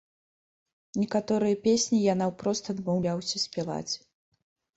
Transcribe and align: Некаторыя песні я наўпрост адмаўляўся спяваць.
Некаторыя 1.01 1.59
песні 1.65 1.99
я 1.99 2.13
наўпрост 2.23 2.71
адмаўляўся 2.75 3.37
спяваць. 3.45 3.93